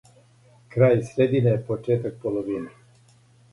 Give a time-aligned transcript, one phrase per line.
[0.75, 2.75] крај средине је почетак половине